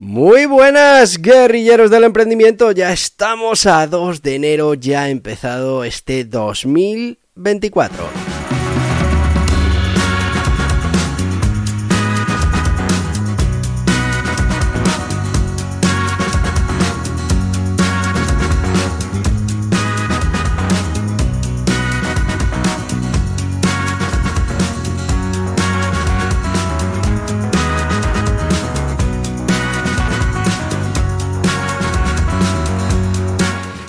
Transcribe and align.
Muy 0.00 0.46
buenas, 0.46 1.20
guerrilleros 1.20 1.90
del 1.90 2.04
emprendimiento. 2.04 2.70
Ya 2.70 2.92
estamos 2.92 3.66
a 3.66 3.84
2 3.88 4.22
de 4.22 4.36
enero, 4.36 4.74
ya 4.74 5.02
ha 5.02 5.08
empezado 5.08 5.82
este 5.82 6.24
2024. 6.24 8.27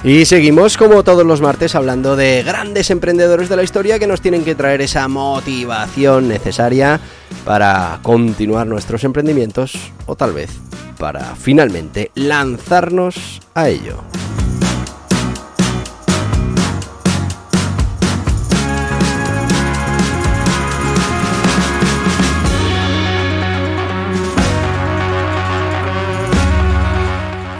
Y 0.09 0.25
seguimos 0.25 0.75
como 0.75 1.03
todos 1.03 1.23
los 1.23 1.39
martes 1.39 1.75
hablando 1.75 2.15
de 2.15 2.41
grandes 2.41 2.89
emprendedores 2.89 3.47
de 3.47 3.55
la 3.55 3.61
historia 3.61 3.99
que 3.99 4.07
nos 4.07 4.21
tienen 4.21 4.43
que 4.43 4.55
traer 4.55 4.81
esa 4.81 5.07
motivación 5.07 6.27
necesaria 6.27 6.99
para 7.45 7.99
continuar 8.01 8.65
nuestros 8.65 9.03
emprendimientos 9.03 9.77
o 10.07 10.15
tal 10.15 10.33
vez 10.33 10.49
para 10.97 11.35
finalmente 11.35 12.09
lanzarnos 12.15 13.39
a 13.53 13.69
ello. 13.69 14.01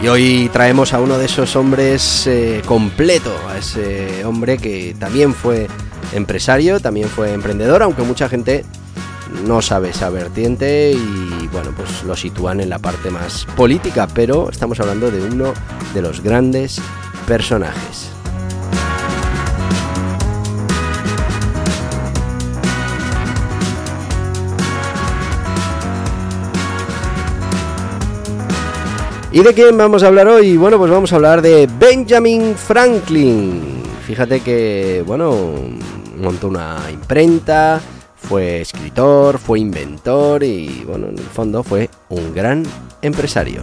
Y 0.02 0.08
hoy 0.08 0.48
traemos 0.50 0.94
a 0.94 1.00
uno 1.00 1.18
de 1.18 1.26
esos 1.26 1.56
hombres 1.56 2.26
eh, 2.26 2.62
completo, 2.64 3.34
a 3.48 3.58
ese 3.58 4.24
hombre 4.24 4.56
que 4.56 4.96
también 4.98 5.34
fue 5.34 5.66
empresario, 6.14 6.80
también 6.80 7.08
fue 7.08 7.34
emprendedor, 7.34 7.82
aunque 7.82 8.02
mucha 8.02 8.26
gente 8.28 8.64
no 9.46 9.60
sabe 9.60 9.90
esa 9.90 10.08
vertiente 10.08 10.92
y 10.92 11.48
bueno, 11.52 11.72
pues 11.76 12.02
lo 12.04 12.16
sitúan 12.16 12.60
en 12.60 12.70
la 12.70 12.78
parte 12.78 13.10
más 13.10 13.44
política, 13.56 14.08
pero 14.14 14.50
estamos 14.50 14.80
hablando 14.80 15.10
de 15.10 15.22
uno 15.22 15.52
de 15.92 16.00
los 16.00 16.22
grandes 16.22 16.80
personajes. 17.26 18.19
¿Y 29.32 29.44
de 29.44 29.54
quién 29.54 29.78
vamos 29.78 30.02
a 30.02 30.08
hablar 30.08 30.26
hoy? 30.26 30.56
Bueno, 30.56 30.76
pues 30.76 30.90
vamos 30.90 31.12
a 31.12 31.16
hablar 31.16 31.40
de 31.40 31.68
Benjamin 31.78 32.56
Franklin. 32.56 33.80
Fíjate 34.04 34.40
que, 34.40 35.04
bueno, 35.06 35.54
montó 36.16 36.48
una 36.48 36.78
imprenta, 36.92 37.80
fue 38.16 38.62
escritor, 38.62 39.38
fue 39.38 39.60
inventor 39.60 40.42
y, 40.42 40.82
bueno, 40.84 41.06
en 41.10 41.18
el 41.18 41.24
fondo 41.24 41.62
fue 41.62 41.88
un 42.08 42.34
gran 42.34 42.64
empresario. 43.02 43.60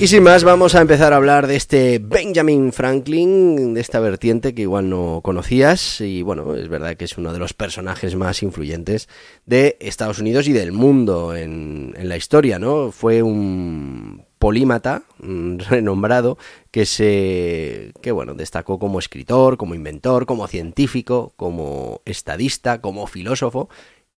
Y 0.00 0.08
sin 0.08 0.22
más, 0.22 0.44
vamos 0.44 0.74
a 0.74 0.80
empezar 0.80 1.12
a 1.12 1.16
hablar 1.16 1.46
de 1.46 1.56
este 1.56 1.98
Benjamin 1.98 2.72
Franklin, 2.72 3.74
de 3.74 3.82
esta 3.82 4.00
vertiente 4.00 4.54
que 4.54 4.62
igual 4.62 4.88
no 4.88 5.20
conocías. 5.22 6.00
Y 6.00 6.22
bueno, 6.22 6.54
es 6.54 6.70
verdad 6.70 6.96
que 6.96 7.04
es 7.04 7.18
uno 7.18 7.34
de 7.34 7.38
los 7.38 7.52
personajes 7.52 8.16
más 8.16 8.42
influyentes 8.42 9.10
de 9.44 9.76
Estados 9.78 10.18
Unidos 10.18 10.48
y 10.48 10.54
del 10.54 10.72
mundo 10.72 11.36
en, 11.36 11.94
la 11.98 12.16
historia, 12.16 12.58
¿no? 12.58 12.92
Fue 12.92 13.22
un 13.22 14.24
polímata 14.38 15.02
renombrado 15.18 16.38
que 16.70 16.86
se 16.86 17.92
que 18.00 18.10
bueno 18.10 18.32
destacó 18.32 18.78
como 18.78 18.98
escritor 18.98 19.58
como 19.58 19.74
inventor 19.74 20.24
como 20.24 20.46
científico 20.46 21.34
como 21.36 22.00
estadista 22.06 22.80
como 22.80 23.06
filósofo 23.06 23.68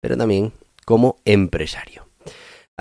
pero 0.01 0.17
también 0.17 0.53
como 0.85 1.17
empresario 1.25 2.07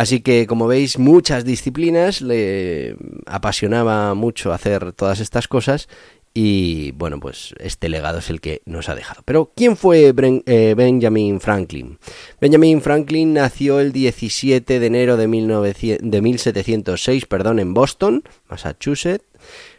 Así 0.02 0.22
que, 0.22 0.48
como 0.48 0.66
veis, 0.66 0.98
muchas 0.98 1.46
disciplinas, 1.46 2.22
le 2.24 2.96
apasionaba 3.28 4.16
mucho 4.16 4.52
hacer 4.52 4.94
todas 4.94 5.20
estas 5.20 5.48
cosas 5.48 5.90
y, 6.34 6.90
bueno, 6.94 7.20
pues 7.20 7.54
este 7.60 7.88
legado 7.88 8.18
es 8.18 8.32
el 8.32 8.42
que 8.42 8.64
nos 8.66 8.90
ha 8.90 8.96
dejado. 8.96 9.22
Pero, 9.26 9.52
¿quién 9.56 9.78
fue 9.78 10.08
eh, 10.08 10.74
Benjamin 10.76 11.40
Franklin? 11.40 12.00
Benjamin 12.40 12.82
Franklin 12.82 13.36
nació 13.36 13.80
el 13.80 13.92
17 13.92 14.80
de 14.80 14.86
enero 14.88 15.18
de, 15.18 15.28
1706 15.28 17.26
perdón, 17.28 17.60
en 17.60 17.76
Boston, 17.76 18.24
Massachusetts. 18.50 19.26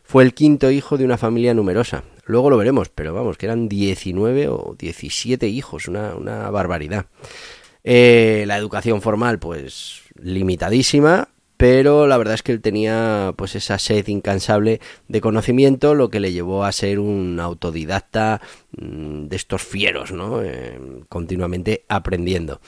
Fue 0.04 0.22
el 0.22 0.34
quinto 0.34 0.70
hijo 0.70 0.98
de 0.98 1.04
una 1.04 1.18
familia 1.18 1.52
numerosa. 1.52 2.04
Luego 2.26 2.48
lo 2.48 2.58
veremos, 2.58 2.90
pero 2.90 3.12
vamos, 3.12 3.38
que 3.38 3.46
eran 3.46 3.68
19 3.68 4.46
o 4.50 4.76
17 4.78 5.48
hijos, 5.48 5.88
una 5.88 6.48
barbaridad. 6.48 7.06
Eh, 7.84 8.44
la 8.47 8.56
educación 8.56 9.03
formal, 9.03 9.38
pues 9.38 10.03
limitadísima, 10.15 11.28
pero 11.56 12.06
la 12.06 12.16
verdad 12.16 12.34
es 12.34 12.43
que 12.43 12.53
él 12.53 12.60
tenía 12.60 13.34
pues 13.37 13.56
esa 13.56 13.78
sed 13.78 14.06
incansable 14.09 14.81
de 15.09 15.20
conocimiento, 15.20 15.94
lo 15.94 16.09
que 16.09 16.20
le 16.20 16.32
llevó 16.32 16.65
a 16.65 16.72
ser 16.72 16.98
un 16.98 17.41
autodidacta 17.41 18.41
mm, 18.76 19.26
de 19.26 19.37
estos 19.37 19.62
fieros, 19.62 20.12
¿no? 20.12 20.43
Eh, 20.43 20.78
continuamente 21.09 21.84
aprendiendo. 21.88 22.60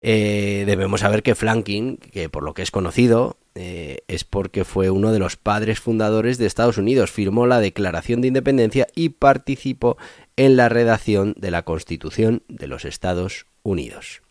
Eh, 0.00 0.62
debemos 0.66 1.00
saber 1.00 1.24
que 1.24 1.34
Franklin, 1.34 1.96
que 1.96 2.28
por 2.28 2.44
lo 2.44 2.54
que 2.54 2.62
es 2.62 2.70
conocido, 2.70 3.36
es 3.60 4.22
porque 4.22 4.64
fue 4.64 4.88
uno 4.88 5.10
de 5.10 5.18
los 5.18 5.34
padres 5.34 5.80
fundadores 5.80 6.38
de 6.38 6.46
Estados 6.46 6.78
Unidos, 6.78 7.10
firmó 7.10 7.44
la 7.48 7.58
Declaración 7.58 8.20
de 8.20 8.28
Independencia 8.28 8.86
y 8.94 9.08
participó 9.08 9.96
en 10.36 10.56
la 10.56 10.68
redacción 10.68 11.34
de 11.36 11.50
la 11.50 11.62
Constitución 11.62 12.44
de 12.46 12.68
los 12.68 12.84
Estados 12.84 13.46
Unidos. 13.64 14.22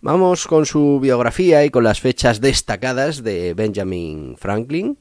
Vamos 0.00 0.46
con 0.46 0.66
su 0.66 1.00
biografía 1.00 1.64
y 1.64 1.70
con 1.70 1.82
las 1.82 2.00
fechas 2.00 2.40
destacadas 2.40 3.22
de 3.22 3.54
Benjamin 3.54 4.36
Franklin. 4.36 4.98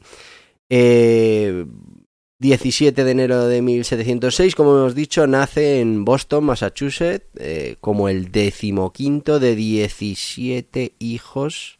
17 0.69 1.51
eh, 3.01 3.03
de 3.03 3.11
enero 3.11 3.47
de 3.47 3.61
1706, 3.61 4.55
como 4.55 4.77
hemos 4.77 4.95
dicho, 4.95 5.27
nace 5.27 5.81
en 5.81 6.05
Boston, 6.05 6.45
Massachusetts, 6.45 7.27
eh, 7.37 7.75
como 7.81 8.07
el 8.07 8.31
decimoquinto 8.31 9.39
de 9.39 9.55
17 9.55 10.93
hijos 10.99 11.79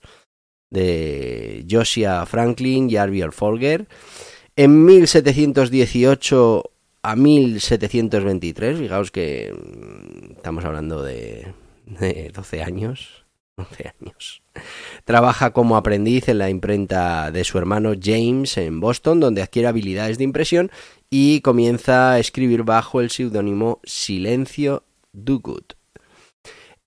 de 0.70 1.66
Josiah 1.70 2.26
Franklin 2.26 2.90
y 2.90 2.98
Arviel 2.98 3.32
Folger. 3.32 3.88
En 4.56 4.84
1718 4.86 6.64
a 7.04 7.16
1723, 7.16 8.80
fijaos 8.80 9.12
que 9.12 9.54
mm, 9.54 10.34
estamos 10.34 10.66
hablando 10.66 11.04
de 11.04 11.54
de 11.86 12.32
12 12.34 12.64
años. 12.64 13.26
12 13.58 13.94
años. 14.00 14.42
Trabaja 15.06 15.52
como 15.52 15.78
aprendiz 15.78 16.28
en 16.28 16.40
la 16.40 16.50
imprenta 16.50 17.32
de 17.32 17.44
su 17.44 17.58
hermano 17.58 17.94
James 18.02 18.58
en 18.58 18.80
Boston, 18.80 19.20
donde 19.20 19.44
adquiere 19.44 19.68
habilidades 19.68 20.18
de 20.18 20.24
impresión 20.24 20.72
y 21.10 21.42
comienza 21.42 22.14
a 22.14 22.20
escribir 22.20 22.64
bajo 22.64 23.00
el 23.00 23.12
seudónimo 23.12 23.80
Silencio 23.84 24.84
Dogood. 25.12 25.74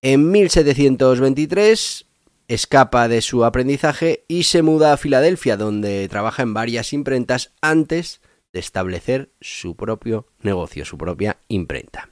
En 0.03 0.31
1723 0.31 2.07
escapa 2.49 3.09
de 3.09 3.23
su 3.23 3.45
aprendizaje 3.45 4.25
y 4.29 4.45
se 4.45 4.63
muda 4.63 4.93
a 4.93 4.97
Filadelfia, 4.97 5.57
donde 5.57 6.09
trabaja 6.09 6.43
en 6.43 6.55
varias 6.55 6.93
imprentas 6.93 7.53
antes 7.61 8.21
de 8.53 8.61
establecer 8.61 9.31
su 9.41 9.77
propio 9.77 10.27
negocio, 10.41 10.85
su 10.85 10.97
propia 10.97 11.39
imprenta. 11.49 12.11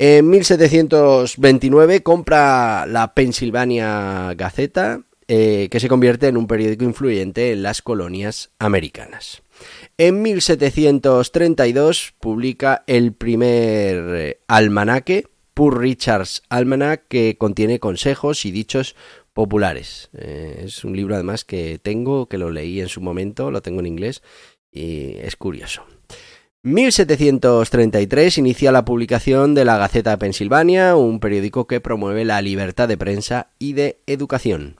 En 0.00 0.30
1729 0.30 2.04
compra 2.04 2.86
la 2.86 3.14
Pennsylvania 3.14 4.32
Gazeta 4.36 5.02
eh, 5.26 5.68
que 5.70 5.80
se 5.80 5.88
convierte 5.88 6.28
en 6.28 6.36
un 6.36 6.46
periódico 6.46 6.84
influyente 6.84 7.52
en 7.52 7.62
las 7.64 7.82
colonias 7.82 8.50
americanas. 8.60 9.42
En 9.98 10.22
1732 10.22 12.14
publica 12.20 12.84
el 12.86 13.12
primer 13.12 14.14
eh, 14.14 14.40
almanaque, 14.46 15.26
Pur 15.52 15.80
Richards 15.80 16.44
Almanac, 16.48 17.08
que 17.08 17.36
contiene 17.36 17.80
consejos 17.80 18.46
y 18.46 18.52
dichos 18.52 18.94
populares. 19.34 20.10
Eh, 20.16 20.62
es 20.64 20.84
un 20.84 20.96
libro 20.96 21.16
además 21.16 21.44
que 21.44 21.78
tengo, 21.78 22.28
que 22.28 22.38
lo 22.38 22.50
leí 22.52 22.80
en 22.80 22.88
su 22.88 23.00
momento, 23.00 23.50
lo 23.50 23.62
tengo 23.62 23.80
en 23.80 23.86
inglés 23.86 24.22
y 24.70 25.16
es 25.16 25.34
curioso. 25.34 25.82
1733 26.62 28.38
inicia 28.38 28.72
la 28.72 28.84
publicación 28.84 29.54
de 29.54 29.64
la 29.64 29.78
Gaceta 29.78 30.10
de 30.10 30.18
Pensilvania, 30.18 30.96
un 30.96 31.20
periódico 31.20 31.66
que 31.66 31.80
promueve 31.80 32.24
la 32.24 32.42
libertad 32.42 32.88
de 32.88 32.98
prensa 32.98 33.50
y 33.58 33.74
de 33.74 34.00
educación. 34.06 34.76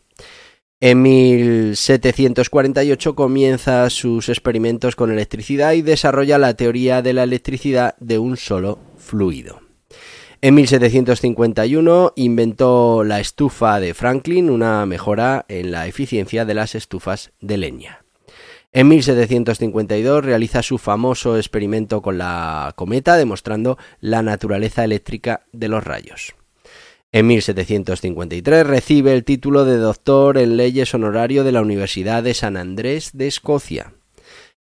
En 0.80 1.02
1748 1.02 3.14
comienza 3.14 3.88
sus 3.90 4.28
experimentos 4.28 4.96
con 4.96 5.10
electricidad 5.10 5.72
y 5.72 5.82
desarrolla 5.82 6.38
la 6.38 6.54
teoría 6.54 7.02
de 7.02 7.12
la 7.12 7.24
electricidad 7.24 7.96
de 7.98 8.18
un 8.18 8.36
solo 8.36 8.78
fluido. 8.96 9.60
En 10.40 10.54
1751 10.54 12.12
inventó 12.14 13.02
la 13.02 13.18
estufa 13.18 13.80
de 13.80 13.92
Franklin, 13.92 14.50
una 14.50 14.86
mejora 14.86 15.44
en 15.48 15.72
la 15.72 15.88
eficiencia 15.88 16.44
de 16.44 16.54
las 16.54 16.76
estufas 16.76 17.32
de 17.40 17.58
leña. 17.58 18.04
En 18.78 18.86
1752 18.86 20.24
realiza 20.24 20.62
su 20.62 20.78
famoso 20.78 21.36
experimento 21.36 22.00
con 22.00 22.16
la 22.16 22.74
cometa, 22.76 23.16
demostrando 23.16 23.76
la 24.00 24.22
naturaleza 24.22 24.84
eléctrica 24.84 25.46
de 25.50 25.66
los 25.66 25.82
rayos. 25.82 26.36
En 27.10 27.26
1753 27.26 28.64
recibe 28.64 29.14
el 29.14 29.24
título 29.24 29.64
de 29.64 29.78
doctor 29.78 30.38
en 30.38 30.56
leyes 30.56 30.94
honorario 30.94 31.42
de 31.42 31.50
la 31.50 31.60
Universidad 31.60 32.22
de 32.22 32.34
San 32.34 32.56
Andrés 32.56 33.10
de 33.14 33.26
Escocia. 33.26 33.94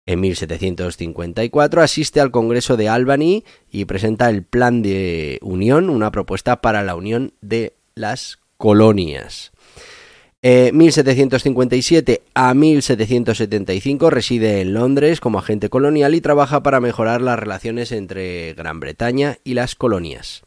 En 0.04 0.18
1754 0.18 1.80
asiste 1.80 2.20
al 2.20 2.32
Congreso 2.32 2.76
de 2.76 2.88
Albany 2.88 3.44
y 3.70 3.84
presenta 3.84 4.30
el 4.30 4.42
Plan 4.42 4.82
de 4.82 5.38
Unión, 5.42 5.88
una 5.88 6.10
propuesta 6.10 6.60
para 6.60 6.82
la 6.82 6.96
unión 6.96 7.34
de 7.40 7.76
las 7.94 8.40
colonias. 8.56 9.52
En 10.40 10.76
1757 10.76 12.22
a 12.32 12.54
1775 12.54 14.08
reside 14.08 14.60
en 14.60 14.72
Londres 14.72 15.20
como 15.20 15.40
agente 15.40 15.68
colonial 15.68 16.14
y 16.14 16.20
trabaja 16.20 16.62
para 16.62 16.78
mejorar 16.78 17.22
las 17.22 17.40
relaciones 17.40 17.90
entre 17.90 18.54
Gran 18.54 18.78
Bretaña 18.78 19.38
y 19.42 19.54
las 19.54 19.74
colonias. 19.74 20.44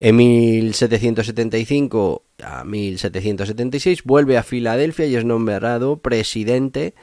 En 0.00 0.16
1775 0.16 2.22
a 2.42 2.64
1776 2.64 4.04
vuelve 4.04 4.38
a 4.38 4.42
Filadelfia 4.42 5.04
y 5.04 5.16
es 5.16 5.26
nombrado 5.26 5.98
presidente 5.98 6.94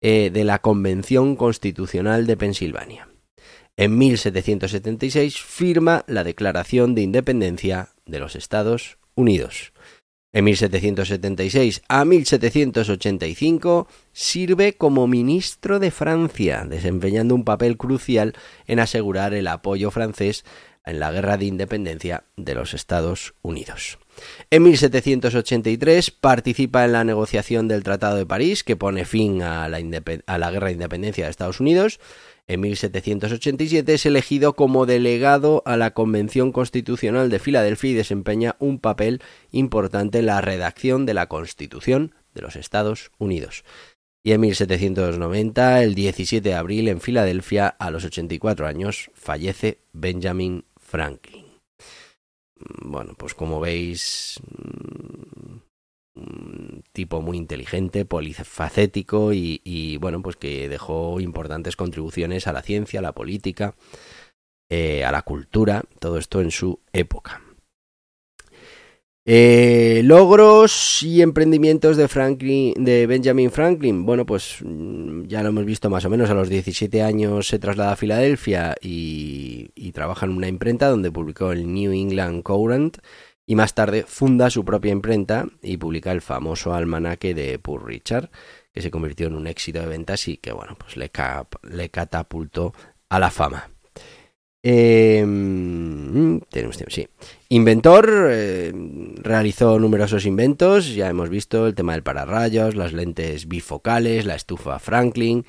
eh, 0.00 0.30
de 0.32 0.44
la 0.44 0.60
Convención 0.60 1.36
Constitucional 1.36 2.26
de 2.26 2.38
Pensilvania. 2.38 3.08
En 3.76 3.98
1776 3.98 5.36
firma 5.36 6.02
la 6.06 6.24
Declaración 6.24 6.94
de 6.94 7.02
Independencia 7.02 7.90
de 8.06 8.20
los 8.20 8.36
Estados 8.36 8.96
Unidos. 9.14 9.73
En 10.34 10.44
1776 10.46 11.82
a 11.88 12.04
1785 12.04 13.86
sirve 14.12 14.72
como 14.72 15.06
ministro 15.06 15.78
de 15.78 15.92
Francia, 15.92 16.66
desempeñando 16.68 17.36
un 17.36 17.44
papel 17.44 17.76
crucial 17.76 18.34
en 18.66 18.80
asegurar 18.80 19.32
el 19.32 19.46
apoyo 19.46 19.92
francés 19.92 20.44
en 20.84 20.98
la 20.98 21.12
guerra 21.12 21.36
de 21.36 21.44
independencia 21.44 22.24
de 22.36 22.56
los 22.56 22.74
Estados 22.74 23.34
Unidos. 23.42 24.00
En 24.50 24.64
1783 24.64 26.10
participa 26.10 26.84
en 26.84 26.92
la 26.92 27.04
negociación 27.04 27.68
del 27.68 27.84
Tratado 27.84 28.16
de 28.16 28.26
París 28.26 28.64
que 28.64 28.74
pone 28.74 29.04
fin 29.04 29.40
a 29.40 29.68
la, 29.68 29.78
guerra 30.50 30.66
de 30.66 30.72
independencia 30.72 31.24
de 31.26 31.30
Estados 31.30 31.60
Unidos. 31.60 32.00
En 32.46 32.60
1787 32.60 33.94
es 33.94 34.04
elegido 34.04 34.54
como 34.54 34.84
delegado 34.84 35.62
a 35.64 35.78
la 35.78 35.94
Convención 35.94 36.52
Constitucional 36.52 37.30
de 37.30 37.38
Filadelfia 37.38 37.90
y 37.90 37.94
desempeña 37.94 38.56
un 38.58 38.78
papel 38.78 39.22
importante 39.50 40.18
en 40.18 40.26
la 40.26 40.42
redacción 40.42 41.06
de 41.06 41.14
la 41.14 41.26
Constitución 41.26 42.14
de 42.34 42.42
los 42.42 42.56
Estados 42.56 43.12
Unidos. 43.18 43.64
Y 44.22 44.32
en 44.32 44.40
1790, 44.40 45.82
el 45.82 45.94
17 45.94 46.46
de 46.46 46.54
abril, 46.54 46.88
en 46.88 47.00
Filadelfia, 47.00 47.68
a 47.68 47.90
los 47.90 48.04
84 48.04 48.66
años, 48.66 49.10
fallece 49.14 49.80
Benjamin 49.92 50.64
Franklin. 50.76 51.44
Mm, 52.56 52.90
bueno, 52.90 53.14
pues 53.16 53.34
como 53.34 53.60
veis, 53.60 54.40
un 56.16 56.82
tipo 56.92 57.20
muy 57.20 57.36
inteligente, 57.36 58.04
polifacético 58.04 59.32
y, 59.32 59.60
y, 59.64 59.96
bueno, 59.98 60.22
pues 60.22 60.36
que 60.36 60.68
dejó 60.68 61.20
importantes 61.20 61.76
contribuciones 61.76 62.46
a 62.46 62.52
la 62.52 62.62
ciencia, 62.62 63.00
a 63.00 63.02
la 63.02 63.12
política, 63.12 63.74
eh, 64.70 65.04
a 65.04 65.12
la 65.12 65.22
cultura, 65.22 65.82
todo 66.00 66.18
esto 66.18 66.40
en 66.40 66.50
su 66.50 66.80
época. 66.92 67.42
Eh, 69.26 70.02
logros 70.04 71.02
y 71.02 71.22
emprendimientos 71.22 71.96
de, 71.96 72.08
Franklin, 72.08 72.74
de 72.76 73.06
Benjamin 73.06 73.50
Franklin. 73.50 74.04
Bueno, 74.04 74.26
pues 74.26 74.58
mm, 74.62 75.24
ya 75.24 75.42
lo 75.42 75.48
hemos 75.48 75.64
visto 75.64 75.88
más 75.88 76.04
o 76.04 76.10
menos. 76.10 76.28
A 76.28 76.34
los 76.34 76.50
17 76.50 77.02
años 77.02 77.48
se 77.48 77.58
traslada 77.58 77.92
a 77.92 77.96
Filadelfia 77.96 78.74
y, 78.82 79.70
trabaja 79.92 80.26
en 80.26 80.32
una 80.32 80.48
imprenta 80.48 80.88
donde 80.88 81.12
publicó 81.12 81.52
el 81.52 81.72
New 81.72 81.92
England 81.92 82.42
Courant 82.42 82.98
y 83.46 83.54
más 83.54 83.74
tarde 83.74 84.04
funda 84.06 84.50
su 84.50 84.64
propia 84.64 84.92
imprenta 84.92 85.46
y 85.62 85.76
publica 85.76 86.12
el 86.12 86.20
famoso 86.20 86.74
almanaque 86.74 87.34
de 87.34 87.58
Poor 87.58 87.86
Richard, 87.86 88.30
que 88.72 88.82
se 88.82 88.90
convirtió 88.90 89.26
en 89.26 89.34
un 89.34 89.46
éxito 89.46 89.80
de 89.80 89.86
ventas 89.86 90.26
y 90.28 90.36
que 90.38 90.52
bueno, 90.52 90.76
pues 90.78 90.96
le, 90.96 91.10
le 91.62 91.88
catapultó 91.90 92.72
a 93.08 93.18
la 93.18 93.30
fama. 93.30 93.70
Em, 94.66 96.40
tenemos 96.48 96.78
sí. 96.88 97.06
Inventor, 97.50 98.28
eh, 98.30 98.72
realizó 99.22 99.78
numerosos 99.78 100.24
inventos, 100.24 100.94
ya 100.94 101.10
hemos 101.10 101.28
visto 101.28 101.66
el 101.66 101.74
tema 101.74 101.92
del 101.92 102.02
pararrayos, 102.02 102.74
las 102.74 102.94
lentes 102.94 103.46
bifocales, 103.46 104.24
la 104.24 104.36
estufa 104.36 104.78
Franklin, 104.78 105.44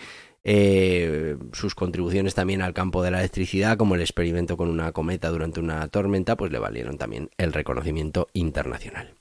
eh, 0.48 1.38
sus 1.54 1.74
contribuciones 1.74 2.36
también 2.36 2.62
al 2.62 2.76
campo 2.76 3.02
de 3.02 3.10
la 3.10 3.20
electricidad, 3.20 3.78
como 3.78 3.96
el 3.96 4.02
experimento 4.02 4.58
con 4.58 4.70
una 4.70 4.92
cometa 4.92 5.30
durante 5.30 5.60
una 5.60 5.88
tormenta, 5.88 6.38
pues 6.38 6.52
le 6.52 6.60
valieron 6.60 7.00
también 7.00 7.32
el 7.38 7.52
reconocimiento 7.52 8.28
internacional. 8.34 9.16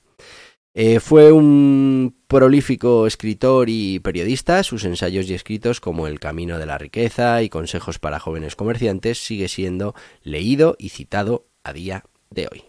Eh, 0.74 1.00
fue 1.00 1.32
un 1.32 2.14
prolífico 2.26 3.06
escritor 3.06 3.70
y 3.70 4.00
periodista. 4.00 4.62
Sus 4.64 4.84
ensayos 4.84 5.30
y 5.30 5.34
escritos 5.34 5.80
como 5.80 6.06
El 6.06 6.20
Camino 6.20 6.58
de 6.58 6.66
la 6.66 6.76
Riqueza 6.76 7.42
y 7.42 7.48
Consejos 7.48 7.98
para 7.98 8.20
jóvenes 8.20 8.54
comerciantes 8.54 9.24
sigue 9.24 9.48
siendo 9.48 9.94
leído 10.22 10.76
y 10.78 10.90
citado 10.90 11.46
a 11.62 11.72
día 11.72 12.04
de 12.28 12.48
hoy. 12.52 12.64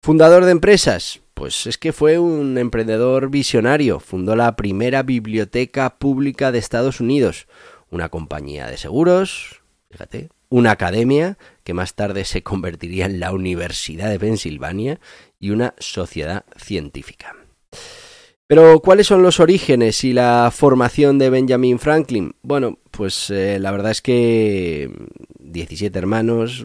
Fundador 0.00 0.44
de 0.44 0.52
empresas. 0.52 1.23
Pues 1.34 1.66
es 1.66 1.78
que 1.78 1.92
fue 1.92 2.18
un 2.18 2.56
emprendedor 2.58 3.28
visionario. 3.28 4.00
Fundó 4.00 4.36
la 4.36 4.54
primera 4.56 5.02
biblioteca 5.02 5.98
pública 5.98 6.52
de 6.52 6.58
Estados 6.58 7.00
Unidos, 7.00 7.48
una 7.90 8.08
compañía 8.08 8.68
de 8.68 8.76
seguros, 8.76 9.62
fíjate, 9.90 10.30
una 10.48 10.70
academia 10.70 11.36
que 11.64 11.74
más 11.74 11.94
tarde 11.94 12.24
se 12.24 12.44
convertiría 12.44 13.06
en 13.06 13.18
la 13.18 13.32
Universidad 13.32 14.08
de 14.08 14.20
Pensilvania 14.20 15.00
y 15.40 15.50
una 15.50 15.74
sociedad 15.78 16.44
científica. 16.56 17.34
Pero, 18.46 18.80
¿cuáles 18.80 19.06
son 19.06 19.22
los 19.22 19.40
orígenes 19.40 20.04
y 20.04 20.12
la 20.12 20.52
formación 20.54 21.18
de 21.18 21.30
Benjamin 21.30 21.78
Franklin? 21.78 22.36
Bueno, 22.42 22.78
pues 22.90 23.30
eh, 23.30 23.58
la 23.58 23.72
verdad 23.72 23.90
es 23.90 24.02
que 24.02 24.90
17 25.54 25.98
hermanos, 25.98 26.64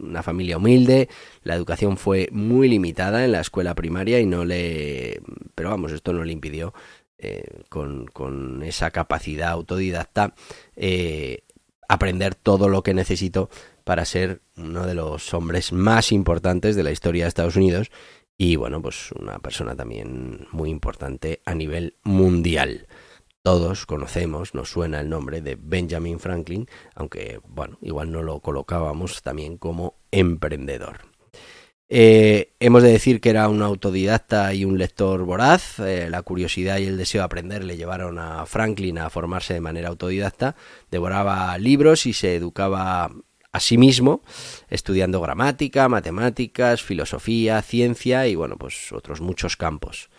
una 0.00 0.22
familia 0.22 0.56
humilde, 0.56 1.08
la 1.42 1.54
educación 1.54 1.98
fue 1.98 2.28
muy 2.32 2.68
limitada 2.68 3.24
en 3.24 3.32
la 3.32 3.40
escuela 3.40 3.74
primaria 3.74 4.20
y 4.20 4.26
no 4.26 4.44
le... 4.44 5.20
Pero 5.54 5.70
vamos, 5.70 5.92
esto 5.92 6.12
no 6.12 6.24
le 6.24 6.32
impidió, 6.32 6.72
eh, 7.18 7.44
con, 7.68 8.62
esa 8.62 8.90
capacidad 8.90 9.50
autodidacta, 9.50 10.34
eh, 10.76 11.42
aprender 11.88 12.34
todo 12.34 12.68
lo 12.68 12.82
que 12.82 12.94
necesitó 12.94 13.50
para 13.84 14.04
ser 14.04 14.40
uno 14.56 14.86
de 14.86 14.94
los 14.94 15.34
hombres 15.34 15.72
más 15.72 16.12
importantes 16.12 16.76
de 16.76 16.84
la 16.84 16.92
historia 16.92 17.24
de 17.24 17.28
Estados 17.28 17.56
Unidos 17.56 17.90
y 18.36 18.54
bueno, 18.54 18.80
pues 18.80 19.10
una 19.12 19.40
persona 19.40 19.74
también 19.74 20.46
muy 20.52 20.70
importante 20.70 21.42
a 21.44 21.54
nivel 21.54 21.96
mundial. 22.04 22.86
Todos 23.42 23.86
conocemos, 23.86 24.54
nos 24.54 24.70
suena 24.70 25.00
el 25.00 25.08
nombre 25.08 25.40
de 25.40 25.56
Benjamin 25.60 26.18
Franklin, 26.18 26.66
aunque 26.94 27.40
bueno, 27.46 27.78
igual 27.80 28.10
no 28.10 28.22
lo 28.22 28.40
colocábamos 28.40 29.22
también 29.22 29.56
como 29.56 29.94
emprendedor. 30.10 31.08
Eh, 31.90 32.52
hemos 32.60 32.82
de 32.82 32.92
decir 32.92 33.20
que 33.22 33.30
era 33.30 33.48
un 33.48 33.62
autodidacta 33.62 34.52
y 34.52 34.64
un 34.64 34.76
lector 34.76 35.24
voraz. 35.24 35.78
Eh, 35.78 36.08
la 36.10 36.22
curiosidad 36.22 36.78
y 36.78 36.84
el 36.84 36.98
deseo 36.98 37.22
de 37.22 37.24
aprender 37.24 37.64
le 37.64 37.78
llevaron 37.78 38.18
a 38.18 38.44
Franklin 38.44 38.98
a 38.98 39.08
formarse 39.08 39.54
de 39.54 39.60
manera 39.60 39.88
autodidacta. 39.88 40.54
Devoraba 40.90 41.56
libros 41.56 42.04
y 42.04 42.12
se 42.12 42.36
educaba 42.36 43.10
a 43.50 43.60
sí 43.60 43.78
mismo, 43.78 44.22
estudiando 44.68 45.22
gramática, 45.22 45.88
matemáticas, 45.88 46.82
filosofía, 46.82 47.62
ciencia 47.62 48.26
y 48.26 48.34
bueno, 48.34 48.56
pues 48.58 48.92
otros 48.92 49.22
muchos 49.22 49.56
campos. 49.56 50.10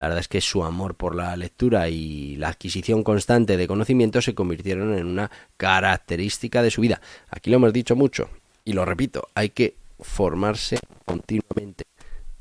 La 0.00 0.08
verdad 0.08 0.20
es 0.20 0.28
que 0.28 0.40
su 0.42 0.62
amor 0.62 0.94
por 0.94 1.14
la 1.14 1.34
lectura 1.36 1.88
y 1.88 2.36
la 2.36 2.48
adquisición 2.48 3.02
constante 3.02 3.56
de 3.56 3.66
conocimiento 3.66 4.20
se 4.20 4.34
convirtieron 4.34 4.96
en 4.96 5.06
una 5.06 5.30
característica 5.56 6.62
de 6.62 6.70
su 6.70 6.82
vida. 6.82 7.00
Aquí 7.30 7.50
lo 7.50 7.56
hemos 7.56 7.72
dicho 7.72 7.96
mucho 7.96 8.28
y 8.64 8.74
lo 8.74 8.84
repito, 8.84 9.28
hay 9.34 9.50
que 9.50 9.76
formarse 9.98 10.78
continuamente. 11.04 11.84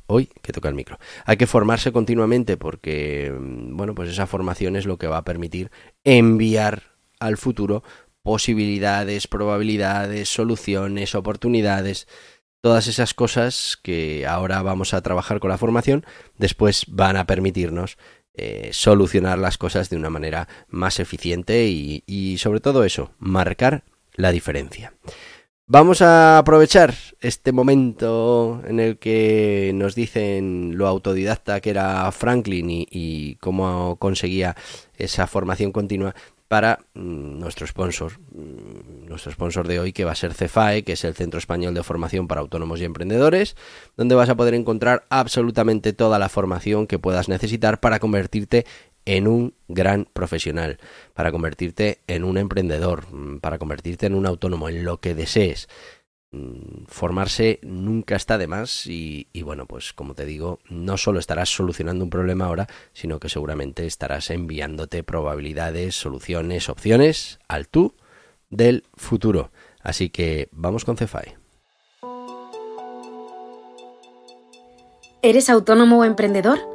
Hoy 0.07 0.29
que 0.41 0.51
toca 0.51 0.69
el 0.69 0.75
micro. 0.75 0.99
Hay 1.25 1.37
que 1.37 1.47
formarse 1.47 1.91
continuamente 1.91 2.57
porque, 2.57 3.33
mm, 3.35 3.75
bueno, 3.75 3.95
pues 3.95 4.09
esa 4.09 4.27
formación 4.27 4.75
es 4.75 4.85
lo 4.85 4.97
que 4.97 5.07
va 5.07 5.17
a 5.17 5.23
permitir 5.25 5.71
enviar 6.03 6.83
al 7.19 7.37
futuro 7.37 7.83
posibilidades, 8.21 9.27
probabilidades, 9.27 10.29
soluciones, 10.29 11.15
oportunidades, 11.15 12.07
todas 12.65 12.87
esas 12.87 13.13
cosas 13.13 13.77
que 13.79 14.25
ahora 14.25 14.63
vamos 14.63 14.95
a 14.95 15.01
trabajar 15.03 15.39
con 15.39 15.51
la 15.51 15.59
formación, 15.59 16.03
después 16.39 16.85
van 16.87 17.15
a 17.15 17.27
permitirnos 17.27 17.99
eh, 18.33 18.71
solucionar 18.73 19.37
las 19.37 19.59
cosas 19.59 19.91
de 19.91 19.97
una 19.97 20.09
manera 20.09 20.47
más 20.67 20.99
eficiente 20.99 21.67
y, 21.67 22.03
y 22.07 22.39
sobre 22.39 22.61
todo 22.61 22.83
eso, 22.83 23.11
marcar 23.19 23.83
la 24.15 24.31
diferencia. 24.31 24.93
Vamos 25.67 26.03
a 26.03 26.37
aprovechar 26.37 26.93
este 27.21 27.51
momento 27.51 28.61
en 28.67 28.79
el 28.79 28.99
que 28.99 29.71
nos 29.73 29.95
dicen 29.95 30.77
lo 30.77 30.87
autodidacta 30.87 31.59
que 31.59 31.71
era 31.71 32.11
Franklin 32.11 32.67
y, 32.69 33.35
cómo 33.41 33.95
conseguía 33.97 34.55
esa 34.95 35.25
formación 35.25 35.71
continua 35.71 36.13
para 36.47 36.79
mm, 36.93 37.39
nuestro 37.39 37.65
sponsor, 37.67 38.13
mm, 38.31 39.07
nuestro 39.07 39.31
sponsor 39.31 39.67
de 39.67 39.79
hoy 39.79 39.93
que 39.93 40.05
va 40.05 40.11
a 40.11 40.15
ser 40.15 40.33
CEFAE, 40.33 40.83
que 40.83 40.93
es 40.93 41.03
el 41.03 41.15
Centro 41.15 41.37
Español 41.37 41.73
de 41.73 41.83
Formación 41.83 42.27
para 42.27 42.41
Autónomos 42.41 42.79
y 42.81 42.85
Emprendedores, 42.85 43.55
donde 43.97 44.15
vas 44.15 44.29
a 44.29 44.35
poder 44.35 44.53
encontrar 44.53 45.05
absolutamente 45.09 45.93
toda 45.93 46.19
la 46.19 46.29
formación 46.29 46.87
que 46.87 46.99
puedas 46.99 47.29
necesitar 47.29 47.79
para 47.79 47.99
convertirte 47.99 48.65
en 49.05 49.27
un 49.27 49.53
gran 49.67 50.07
profesional, 50.11 50.79
para 51.13 51.31
convertirte 51.31 51.99
en 52.07 52.23
un 52.23 52.37
emprendedor, 52.37 53.11
mm, 53.11 53.39
para 53.39 53.57
convertirte 53.57 54.07
en 54.07 54.15
un 54.15 54.25
autónomo, 54.25 54.69
en 54.69 54.83
lo 54.83 54.99
que 54.99 55.15
desees. 55.15 55.67
Mm, 56.35 56.85
formarse 56.87 57.59
nunca 57.63 58.15
está 58.15 58.37
de 58.37 58.47
más 58.47 58.87
y, 58.87 59.27
bueno, 59.43 59.65
pues 59.65 59.93
como 59.93 60.15
te 60.15 60.25
digo, 60.25 60.59
no 60.69 60.97
solo 60.97 61.19
estarás 61.19 61.49
solucionando 61.49 62.03
un 62.03 62.09
problema 62.09 62.45
ahora, 62.45 62.67
sino 62.93 63.19
que 63.19 63.29
seguramente 63.29 63.85
estarás 63.85 64.29
enviándote 64.29 65.03
probabilidades, 65.03 65.95
soluciones, 65.95 66.67
opciones 66.67 67.39
al 67.47 67.67
tú 67.69 67.95
del 68.49 68.83
futuro. 68.95 69.51
Así 69.81 70.09
que 70.09 70.49
vamos 70.51 70.83
con 70.83 70.97
Cefai. 70.97 71.35
¿Eres 75.21 75.49
autónomo 75.49 75.99
o 75.99 76.03
emprendedor? 76.03 76.74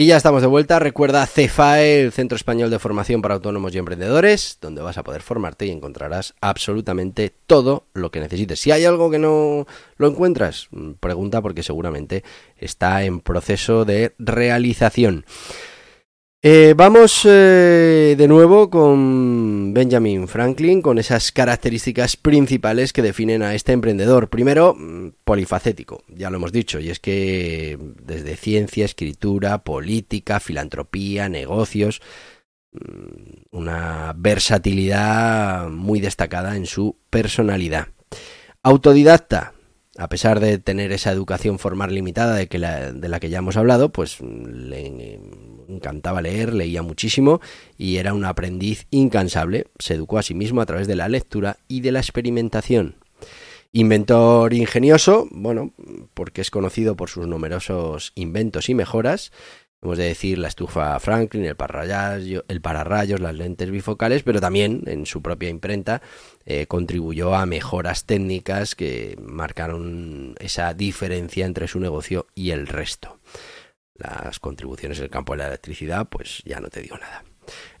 Y 0.00 0.06
ya 0.06 0.16
estamos 0.16 0.42
de 0.42 0.46
vuelta. 0.46 0.78
Recuerda 0.78 1.26
CEFAE, 1.26 2.02
el 2.02 2.12
Centro 2.12 2.36
Español 2.36 2.70
de 2.70 2.78
Formación 2.78 3.20
para 3.20 3.34
Autónomos 3.34 3.74
y 3.74 3.78
Emprendedores, 3.78 4.58
donde 4.60 4.80
vas 4.80 4.96
a 4.96 5.02
poder 5.02 5.22
formarte 5.22 5.66
y 5.66 5.72
encontrarás 5.72 6.36
absolutamente 6.40 7.34
todo 7.48 7.88
lo 7.94 8.12
que 8.12 8.20
necesites. 8.20 8.60
Si 8.60 8.70
hay 8.70 8.84
algo 8.84 9.10
que 9.10 9.18
no 9.18 9.66
lo 9.96 10.06
encuentras, 10.06 10.68
mm, 10.70 10.92
pregunta 11.00 11.42
porque 11.42 11.64
seguramente 11.64 12.22
está 12.58 13.02
en 13.02 13.18
proceso 13.18 13.84
de 13.84 14.14
realización. 14.20 15.24
Eh, 16.40 16.74
vamos 16.76 17.22
eh, 17.24 18.14
de 18.16 18.28
nuevo 18.28 18.70
con 18.70 19.74
Benjamin 19.74 20.28
Franklin, 20.28 20.82
con 20.82 20.98
esas 20.98 21.32
características 21.32 22.16
principales 22.16 22.92
que 22.92 23.02
definen 23.02 23.42
a 23.42 23.56
este 23.56 23.72
emprendedor. 23.72 24.28
Primero, 24.28 24.72
mm, 24.78 25.14
polifacético, 25.24 26.04
ya 26.06 26.30
lo 26.30 26.36
hemos 26.36 26.52
dicho, 26.52 26.78
y 26.78 26.90
es 26.90 27.00
que 27.00 27.76
desde 28.04 28.36
ciencia, 28.36 28.84
escritura, 28.84 29.64
política, 29.64 30.38
filantropía, 30.38 31.28
negocios, 31.28 32.00
mm, 32.70 33.56
una 33.56 34.14
versatilidad 34.16 35.68
muy 35.70 35.98
destacada 36.00 36.56
en 36.56 36.66
su 36.66 36.96
personalidad. 37.10 37.88
Autodidacta, 38.62 39.54
a 39.98 40.08
pesar 40.08 40.38
de 40.38 40.58
tener 40.58 40.92
esa 40.92 41.10
educación 41.10 41.58
formal 41.58 41.92
limitada 41.92 42.36
de, 42.36 42.46
que 42.46 42.58
de 42.58 43.08
la 43.08 43.18
que 43.18 43.30
ya 43.30 43.38
hemos 43.38 43.56
hablado, 43.56 43.90
pues 43.90 44.20
le 44.20 45.18
encantaba 45.68 46.22
leer, 46.22 46.54
leía 46.54 46.82
muchísimo 46.82 47.40
y 47.76 47.96
era 47.96 48.14
un 48.14 48.24
aprendiz 48.24 48.86
incansable. 48.90 49.66
Se 49.80 49.94
educó 49.94 50.18
a 50.18 50.22
sí 50.22 50.34
mismo 50.34 50.60
a 50.60 50.66
través 50.66 50.86
de 50.86 50.94
la 50.94 51.08
lectura 51.08 51.58
y 51.66 51.80
de 51.80 51.90
la 51.90 51.98
experimentación. 51.98 52.94
Inventor 53.72 54.54
ingenioso, 54.54 55.26
bueno, 55.32 55.72
porque 56.14 56.42
es 56.42 56.52
conocido 56.52 56.94
por 56.94 57.10
sus 57.10 57.26
numerosos 57.26 58.12
inventos 58.14 58.68
y 58.68 58.74
mejoras, 58.74 59.32
Hemos 59.80 59.96
de 59.96 60.04
decir 60.04 60.38
la 60.38 60.48
estufa 60.48 60.98
Franklin, 60.98 61.44
el 61.44 61.54
pararrayos, 61.54 62.44
el 62.48 62.60
pararrayos, 62.60 63.20
las 63.20 63.34
lentes 63.34 63.70
bifocales, 63.70 64.24
pero 64.24 64.40
también 64.40 64.82
en 64.86 65.06
su 65.06 65.22
propia 65.22 65.50
imprenta 65.50 66.02
eh, 66.44 66.66
contribuyó 66.66 67.36
a 67.36 67.46
mejoras 67.46 68.04
técnicas 68.04 68.74
que 68.74 69.16
marcaron 69.22 70.34
esa 70.40 70.74
diferencia 70.74 71.46
entre 71.46 71.68
su 71.68 71.78
negocio 71.78 72.26
y 72.34 72.50
el 72.50 72.66
resto. 72.66 73.20
Las 73.94 74.40
contribuciones 74.40 74.98
en 74.98 75.04
el 75.04 75.10
campo 75.10 75.34
de 75.34 75.38
la 75.38 75.46
electricidad, 75.46 76.08
pues 76.08 76.42
ya 76.44 76.58
no 76.58 76.70
te 76.70 76.82
digo 76.82 76.98
nada. 76.98 77.24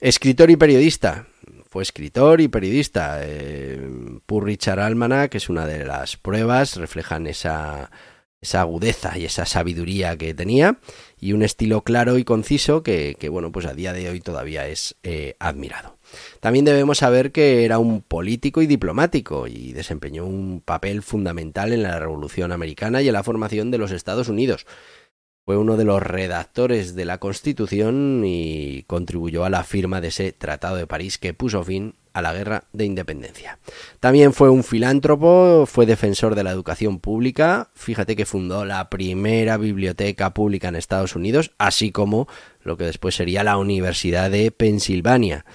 Escritor 0.00 0.50
y 0.50 0.56
periodista. 0.56 1.26
Fue 1.68 1.82
escritor 1.82 2.40
y 2.40 2.48
periodista. 2.48 3.18
Eh, 3.22 4.20
Pur 4.24 4.44
Richard 4.44 4.80
Almanac, 4.80 5.32
que 5.32 5.38
es 5.38 5.48
una 5.48 5.66
de 5.66 5.84
las 5.84 6.16
pruebas, 6.16 6.76
reflejan 6.76 7.26
esa 7.26 7.90
esa 8.40 8.60
agudeza 8.60 9.18
y 9.18 9.24
esa 9.24 9.46
sabiduría 9.46 10.16
que 10.16 10.34
tenía 10.34 10.78
y 11.20 11.32
un 11.32 11.42
estilo 11.42 11.82
claro 11.82 12.18
y 12.18 12.24
conciso 12.24 12.82
que, 12.82 13.16
bueno, 13.30 13.50
pues 13.50 13.66
a 13.66 13.74
día 13.74 13.92
de 13.92 14.08
hoy 14.08 14.20
todavía 14.20 14.68
es 14.68 14.96
eh, 15.02 15.34
admirado. 15.40 15.98
También 16.40 16.64
debemos 16.64 16.98
saber 16.98 17.32
que 17.32 17.64
era 17.64 17.78
un 17.78 18.00
político 18.00 18.62
y 18.62 18.66
diplomático 18.66 19.46
y 19.46 19.72
desempeñó 19.72 20.24
un 20.24 20.62
papel 20.64 21.02
fundamental 21.02 21.72
en 21.72 21.82
la 21.82 21.98
Revolución 21.98 22.52
Americana 22.52 23.02
y 23.02 23.08
en 23.08 23.14
la 23.14 23.22
formación 23.22 23.70
de 23.70 23.78
los 23.78 23.90
Estados 23.90 24.28
Unidos. 24.28 24.66
Fue 25.48 25.56
uno 25.56 25.78
de 25.78 25.86
los 25.86 26.02
redactores 26.02 26.94
de 26.94 27.06
la 27.06 27.16
Constitución 27.16 28.22
y 28.22 28.82
contribuyó 28.82 29.46
a 29.46 29.48
la 29.48 29.64
firma 29.64 30.02
de 30.02 30.08
ese 30.08 30.30
Tratado 30.32 30.76
de 30.76 30.86
París 30.86 31.16
que 31.16 31.32
puso 31.32 31.64
fin 31.64 31.94
a 32.12 32.20
la 32.20 32.34
guerra 32.34 32.64
de 32.74 32.84
independencia. 32.84 33.58
También 33.98 34.34
fue 34.34 34.50
un 34.50 34.62
filántropo, 34.62 35.64
fue 35.64 35.86
defensor 35.86 36.34
de 36.34 36.44
la 36.44 36.50
educación 36.50 36.98
pública, 36.98 37.70
fíjate 37.72 38.14
que 38.14 38.26
fundó 38.26 38.66
la 38.66 38.90
primera 38.90 39.56
biblioteca 39.56 40.34
pública 40.34 40.68
en 40.68 40.76
Estados 40.76 41.16
Unidos, 41.16 41.52
así 41.56 41.92
como 41.92 42.28
lo 42.60 42.76
que 42.76 42.84
después 42.84 43.14
sería 43.14 43.42
la 43.42 43.56
Universidad 43.56 44.30
de 44.30 44.50
Pensilvania. 44.50 45.46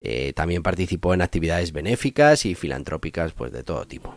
Eh, 0.00 0.32
también 0.34 0.62
participó 0.62 1.12
en 1.12 1.20
actividades 1.20 1.72
benéficas 1.74 2.46
y 2.46 2.54
filantrópicas 2.54 3.34
pues 3.34 3.52
de 3.52 3.64
todo 3.64 3.84
tipo. 3.84 4.16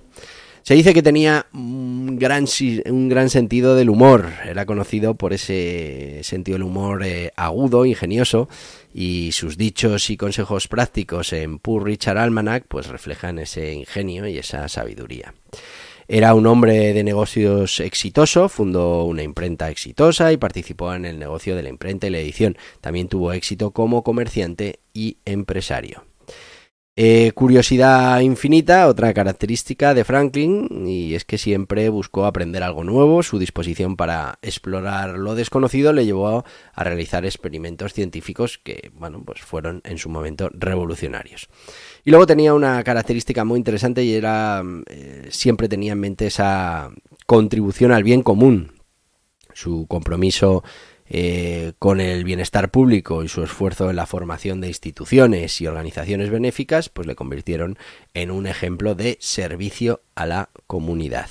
Se 0.65 0.73
dice 0.73 0.95
que 0.95 1.03
tenía 1.03 1.45
un 1.53 2.17
gran, 2.17 2.45
un 2.89 3.07
gran 3.07 3.29
sentido 3.29 3.75
del 3.75 3.91
humor, 3.91 4.31
era 4.43 4.65
conocido 4.65 5.13
por 5.13 5.31
ese 5.31 6.21
sentido 6.23 6.55
del 6.55 6.63
humor 6.63 7.05
eh, 7.05 7.31
agudo, 7.35 7.85
ingenioso, 7.85 8.49
y 8.91 9.31
sus 9.33 9.57
dichos 9.57 10.09
y 10.09 10.17
consejos 10.17 10.67
prácticos 10.67 11.33
en 11.33 11.59
Poor 11.59 11.83
Richard 11.83 12.17
Almanac 12.17 12.65
pues 12.67 12.87
reflejan 12.87 13.37
ese 13.37 13.73
ingenio 13.73 14.25
y 14.27 14.39
esa 14.39 14.67
sabiduría. 14.67 15.35
Era 16.07 16.33
un 16.33 16.47
hombre 16.47 16.95
de 16.95 17.03
negocios 17.03 17.79
exitoso, 17.79 18.49
fundó 18.49 19.03
una 19.03 19.21
imprenta 19.21 19.69
exitosa 19.69 20.31
y 20.31 20.37
participó 20.37 20.95
en 20.95 21.05
el 21.05 21.19
negocio 21.19 21.55
de 21.55 21.61
la 21.61 21.69
imprenta 21.69 22.07
y 22.07 22.09
la 22.09 22.17
edición. 22.17 22.57
También 22.81 23.07
tuvo 23.07 23.33
éxito 23.33 23.69
como 23.69 24.01
comerciante 24.01 24.79
y 24.95 25.17
empresario. 25.25 26.05
Eh, 26.97 27.33
curiosidad 27.33 28.21
infinita, 28.21 28.87
otra 28.87 29.13
característica 29.13 29.93
de 29.93 30.05
Franklin, 30.05 30.87
y 30.87 31.13
es 31.13 31.25
que 31.25 31.37
siempre 31.37 31.89
buscó 31.89 32.25
aprender 32.25 32.63
algo 32.63 32.85
nuevo, 32.85 33.21
su 33.21 33.37
disposición 33.37 33.97
para 33.97 34.39
explorar 34.41 35.17
lo 35.17 35.35
desconocido 35.35 35.91
le 35.91 36.05
llevó 36.05 36.45
a 36.73 36.83
realizar 36.85 37.25
experimentos 37.25 37.91
científicos 37.91 38.61
que, 38.63 38.91
bueno, 38.93 39.21
pues 39.25 39.41
fueron 39.41 39.81
en 39.83 39.97
su 39.97 40.07
momento 40.07 40.49
revolucionarios. 40.53 41.49
Y 42.05 42.11
luego 42.11 42.27
tenía 42.27 42.53
una 42.53 42.81
característica 42.85 43.43
muy 43.43 43.57
interesante 43.57 44.01
y 44.05 44.13
era, 44.13 44.63
eh, 44.87 45.27
siempre 45.31 45.67
tenía 45.67 45.91
en 45.91 45.99
mente 45.99 46.27
esa 46.27 46.91
contribución 47.25 47.91
al 47.91 48.03
bien 48.03 48.23
común, 48.23 48.71
Su 49.53 49.85
compromiso 49.87 50.63
eh, 51.07 51.73
con 51.77 52.01
el 52.01 52.23
bienestar 52.23 52.71
público 52.71 53.23
y 53.23 53.27
su 53.27 53.43
esfuerzo 53.43 53.89
en 53.89 53.95
la 53.95 54.07
formación 54.07 54.61
de 54.61 54.67
instituciones 54.67 55.61
y 55.61 55.67
organizaciones 55.67 56.29
benéficas, 56.29 56.89
pues 56.89 57.07
le 57.07 57.15
convirtieron 57.15 57.77
en 58.13 58.31
un 58.31 58.47
ejemplo 58.47 58.95
de 58.95 59.17
servicio 59.19 60.01
a 60.15 60.25
la 60.25 60.49
comunidad. 60.67 61.29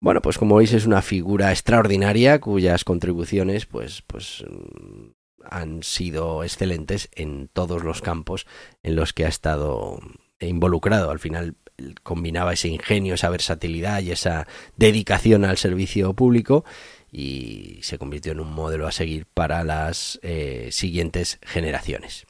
Bueno, 0.00 0.22
pues 0.22 0.38
como 0.38 0.56
veis 0.56 0.72
es 0.72 0.86
una 0.86 1.02
figura 1.02 1.50
extraordinaria 1.50 2.40
cuyas 2.40 2.84
contribuciones 2.84 3.66
pues, 3.66 4.02
pues 4.06 4.44
mm, 4.48 5.10
han 5.44 5.82
sido 5.82 6.44
excelentes 6.44 7.10
en 7.14 7.48
todos 7.52 7.84
los 7.84 8.00
campos 8.00 8.46
en 8.82 8.96
los 8.96 9.12
que 9.12 9.26
ha 9.26 9.28
estado 9.28 10.00
involucrado. 10.38 11.10
Al 11.10 11.18
final 11.18 11.56
combinaba 12.02 12.52
ese 12.52 12.68
ingenio, 12.68 13.14
esa 13.14 13.30
versatilidad 13.30 14.00
y 14.00 14.10
esa 14.10 14.46
dedicación 14.76 15.44
al 15.44 15.56
servicio 15.56 16.14
público 16.14 16.64
y 17.12 17.78
se 17.82 17.98
convirtió 17.98 18.32
en 18.32 18.40
un 18.40 18.52
modelo 18.52 18.86
a 18.86 18.92
seguir 18.92 19.26
para 19.26 19.64
las 19.64 20.18
eh, 20.22 20.68
siguientes 20.70 21.38
generaciones. 21.42 22.26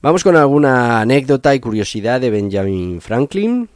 Vamos 0.00 0.24
con 0.24 0.36
alguna 0.36 1.00
anécdota 1.00 1.54
y 1.54 1.60
curiosidad 1.60 2.20
de 2.20 2.30
Benjamin 2.30 3.00
Franklin. 3.00 3.68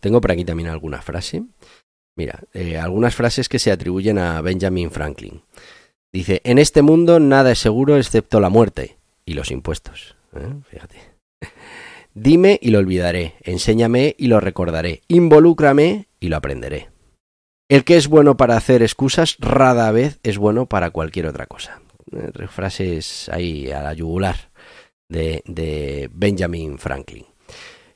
Tengo 0.00 0.20
por 0.20 0.32
aquí 0.32 0.44
también 0.44 0.68
alguna 0.68 1.02
frase. 1.02 1.44
Mira, 2.16 2.40
eh, 2.52 2.76
algunas 2.76 3.14
frases 3.14 3.48
que 3.48 3.58
se 3.58 3.70
atribuyen 3.70 4.18
a 4.18 4.40
Benjamin 4.40 4.90
Franklin. 4.90 5.42
Dice, 6.12 6.42
en 6.44 6.58
este 6.58 6.82
mundo 6.82 7.20
nada 7.20 7.52
es 7.52 7.58
seguro 7.58 7.96
excepto 7.96 8.40
la 8.40 8.50
muerte 8.50 8.98
y 9.24 9.34
los 9.34 9.50
impuestos. 9.50 10.16
¿eh? 10.34 10.52
Fíjate. 10.68 10.96
Dime 12.14 12.58
y 12.60 12.70
lo 12.70 12.78
olvidaré, 12.78 13.36
enséñame 13.40 14.14
y 14.18 14.26
lo 14.26 14.38
recordaré, 14.38 15.00
involúcrame 15.08 16.08
y 16.20 16.28
lo 16.28 16.36
aprenderé. 16.36 16.91
El 17.72 17.84
que 17.84 17.96
es 17.96 18.06
bueno 18.06 18.36
para 18.36 18.58
hacer 18.58 18.82
excusas 18.82 19.36
rara 19.38 19.90
vez 19.92 20.20
es 20.24 20.36
bueno 20.36 20.66
para 20.66 20.90
cualquier 20.90 21.24
otra 21.24 21.46
cosa. 21.46 21.80
Eh, 22.14 22.46
frases 22.46 23.30
ahí 23.32 23.70
a 23.70 23.82
la 23.82 23.94
yugular 23.94 24.36
de, 25.08 25.42
de 25.46 26.10
Benjamin 26.12 26.76
Franklin. 26.76 27.24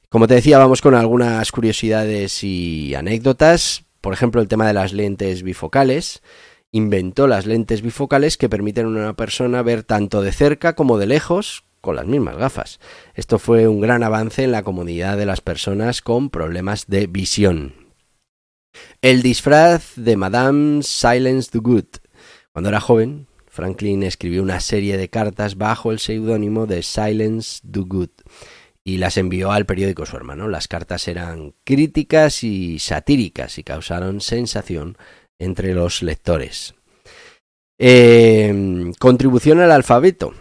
Como 0.09 0.28
te 0.28 0.33
decía, 0.33 0.56
vamos 0.56 0.80
con 0.80 0.95
algunas 0.95 1.52
curiosidades 1.52 2.42
y 2.42 2.95
anécdotas. 2.95 3.85
Por 4.00 4.14
ejemplo, 4.14 4.40
el 4.40 4.49
tema 4.49 4.66
de 4.66 4.73
las 4.73 4.95
lentes 4.95 5.42
bifocales. 5.42 6.23
Inventó 6.73 7.26
las 7.26 7.45
lentes 7.45 7.83
bifocales 7.83 8.38
que 8.38 8.49
permiten 8.49 8.87
a 8.87 8.88
una 8.88 9.12
persona 9.12 9.61
ver 9.61 9.83
tanto 9.83 10.23
de 10.23 10.33
cerca 10.33 10.75
como 10.75 10.97
de 10.97 11.09
lejos 11.09 11.64
con 11.83 11.97
las 11.97 12.06
mismas 12.06 12.38
gafas. 12.38 12.80
Esto 13.12 13.38
fue 13.38 13.68
un 13.68 13.83
gran 13.83 14.02
avance 14.02 14.42
en 14.42 14.52
la 14.52 14.62
comodidad 14.62 15.18
de 15.18 15.26
las 15.26 15.42
personas 15.42 16.00
con 16.00 16.30
problemas 16.30 16.87
de 16.87 17.09
visión. 17.09 17.85
El 19.02 19.23
disfraz 19.23 19.92
de 19.97 20.16
Madame 20.16 20.83
Silence 20.83 21.50
the 21.50 21.59
Good. 21.59 21.87
Cuando 22.52 22.68
era 22.71 22.80
joven, 22.80 23.26
Franklin 23.47 24.02
escribió 24.02 24.42
una 24.42 24.61
serie 24.61 24.97
de 24.97 25.09
cartas 25.09 25.56
bajo 25.56 25.92
el 25.92 25.99
seudónimo 25.99 26.66
de 26.66 26.83
Silence 26.83 27.61
the 27.71 27.80
Good 27.80 28.11
y 28.85 28.99
las 28.99 29.16
envió 29.16 29.50
al 29.50 29.66
periódico 29.66 30.06
su 30.06 30.16
hermano. 30.16 30.49
Las 30.49 30.68
cartas 30.68 31.09
eran 31.09 31.54
críticas 31.64 32.45
y 32.45 32.78
satíricas 32.78 33.59
y 33.59 33.64
causaron 33.64 34.21
sensación 34.21 34.97
entre 35.38 35.75
los 35.75 36.02
lectores. 36.02 36.75
Eh, 37.78 38.92
contribución 38.99 39.61
al 39.61 39.73
alfabeto. 39.73 40.35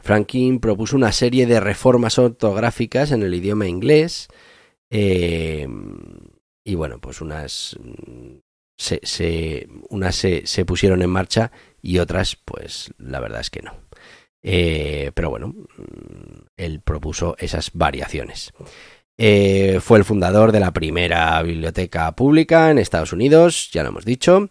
Franklin 0.00 0.60
propuso 0.60 0.96
una 0.96 1.12
serie 1.12 1.46
de 1.46 1.60
reformas 1.60 2.18
ortográficas 2.18 3.10
en 3.10 3.22
el 3.22 3.34
idioma 3.34 3.66
inglés. 3.66 4.28
Eh, 4.90 5.66
y 6.64 6.74
bueno, 6.74 6.98
pues 6.98 7.20
unas 7.20 7.76
se, 8.76 9.00
se 9.02 9.68
unas 9.90 10.16
se, 10.16 10.64
pusieron 10.64 11.02
en 11.02 11.10
marcha 11.10 11.52
y 11.80 11.98
otras, 11.98 12.36
pues 12.36 12.92
la 12.98 13.20
verdad 13.20 13.40
es 13.40 13.50
que 13.50 13.62
no. 13.62 13.74
Eh, 14.42 15.10
pero 15.14 15.30
bueno, 15.30 15.54
él 16.56 16.80
propuso 16.80 17.36
esas 17.38 17.70
variaciones. 17.72 18.52
Eh, 19.16 19.78
fue 19.80 19.98
el 19.98 20.04
fundador 20.04 20.52
de 20.52 20.60
la 20.60 20.72
primera 20.72 21.40
biblioteca 21.42 22.10
pública 22.12 22.70
en 22.70 22.78
Estados 22.78 23.12
Unidos, 23.12 23.70
ya 23.72 23.82
lo 23.82 23.90
hemos 23.90 24.04
dicho. 24.04 24.48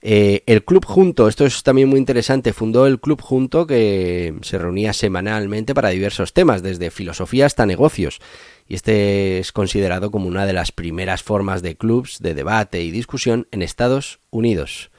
Eh, 0.00 0.44
el 0.46 0.64
Club 0.64 0.84
Junto, 0.84 1.26
esto 1.26 1.44
es 1.44 1.62
también 1.64 1.88
muy 1.88 1.98
interesante, 1.98 2.52
fundó 2.52 2.86
el 2.86 3.00
Club 3.00 3.20
Junto 3.20 3.66
que 3.66 4.34
se 4.42 4.58
reunía 4.58 4.92
semanalmente 4.92 5.74
para 5.74 5.88
diversos 5.88 6.32
temas, 6.32 6.62
desde 6.62 6.90
filosofía 6.90 7.46
hasta 7.46 7.66
negocios 7.66 8.20
y 8.68 8.74
este 8.74 9.38
es 9.38 9.52
considerado 9.52 10.10
como 10.10 10.28
una 10.28 10.46
de 10.46 10.52
las 10.52 10.72
primeras 10.72 11.22
formas 11.22 11.62
de 11.62 11.76
clubs 11.76 12.18
de 12.20 12.34
debate 12.34 12.82
y 12.82 12.90
discusión 12.90 13.46
en 13.50 13.62
Estados 13.62 14.20
Unidos. 14.30 14.90